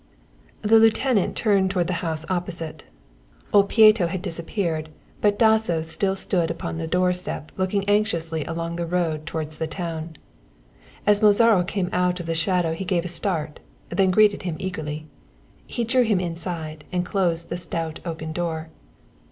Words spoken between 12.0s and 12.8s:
of the shadow